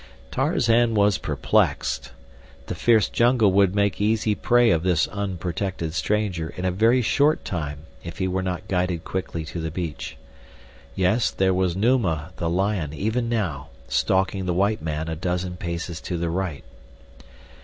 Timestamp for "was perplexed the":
0.95-2.73